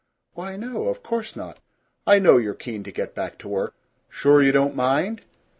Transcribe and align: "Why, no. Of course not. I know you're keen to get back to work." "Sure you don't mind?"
"Why, 0.33 0.55
no. 0.55 0.87
Of 0.87 1.03
course 1.03 1.35
not. 1.35 1.59
I 2.07 2.17
know 2.17 2.37
you're 2.37 2.55
keen 2.55 2.81
to 2.85 2.91
get 2.91 3.13
back 3.13 3.37
to 3.37 3.47
work." 3.47 3.75
"Sure 4.09 4.41
you 4.41 4.51
don't 4.51 4.75
mind?" 4.75 5.21